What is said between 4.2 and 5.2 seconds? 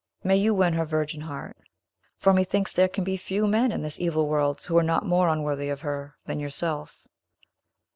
world who are not